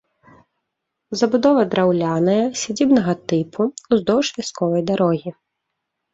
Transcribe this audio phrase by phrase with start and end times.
[1.19, 3.61] Забудова драўляная, сядзібнага тыпу,
[3.93, 5.29] уздоўж вясковай дарогі.